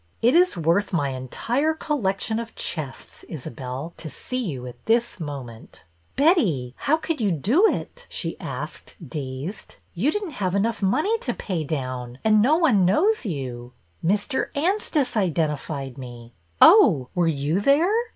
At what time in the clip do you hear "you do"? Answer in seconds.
7.21-7.67